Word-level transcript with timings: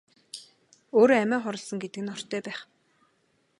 Өөрөө 0.97 1.19
амиа 1.23 1.39
хорлосон 1.43 1.77
гэдэг 1.81 2.01
нь 2.03 2.13
ортой 2.15 2.41
байх. 2.45 2.59